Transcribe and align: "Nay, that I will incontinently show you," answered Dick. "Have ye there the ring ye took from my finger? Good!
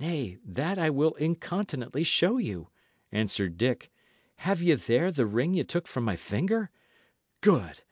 "Nay, 0.00 0.36
that 0.44 0.78
I 0.80 0.90
will 0.90 1.14
incontinently 1.14 2.02
show 2.02 2.38
you," 2.38 2.70
answered 3.12 3.56
Dick. 3.56 3.88
"Have 4.38 4.60
ye 4.60 4.74
there 4.74 5.12
the 5.12 5.26
ring 5.26 5.54
ye 5.54 5.62
took 5.62 5.86
from 5.86 6.02
my 6.02 6.16
finger? 6.16 6.72
Good! 7.40 7.82